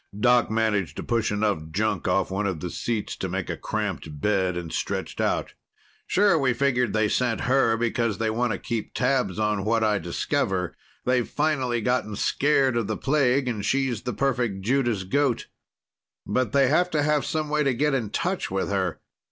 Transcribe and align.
Doc 0.19 0.49
managed 0.49 0.95
to 0.97 1.03
push 1.03 1.31
enough 1.31 1.69
junk 1.69 2.07
off 2.07 2.31
one 2.31 2.47
of 2.47 2.59
the 2.59 2.71
seats 2.71 3.15
to 3.15 3.29
make 3.29 3.51
a 3.51 3.55
cramped 3.55 4.19
bed, 4.19 4.57
and 4.57 4.73
stretched 4.73 5.21
out. 5.21 5.53
"Sure, 6.07 6.39
we 6.39 6.53
figured 6.53 6.91
they 6.91 7.07
sent 7.07 7.41
her 7.41 7.77
because 7.77 8.17
they 8.17 8.31
want 8.31 8.51
to 8.51 8.57
keep 8.57 8.95
tabs 8.95 9.37
on 9.37 9.63
what 9.63 9.83
I 9.83 9.99
discover. 9.99 10.75
They've 11.05 11.29
finally 11.29 11.81
gotten 11.81 12.15
scared 12.15 12.75
of 12.77 12.87
the 12.87 12.97
plague, 12.97 13.47
and 13.47 13.63
she's 13.63 14.01
the 14.01 14.13
perfect 14.13 14.61
Judas 14.61 15.03
goat. 15.03 15.45
But 16.25 16.51
they 16.51 16.67
have 16.67 16.89
to 16.89 17.03
have 17.03 17.23
some 17.23 17.49
way 17.49 17.61
to 17.61 17.75
get 17.75 17.93
in 17.93 18.09
touch 18.09 18.49
with 18.49 18.69
her. 18.69 18.99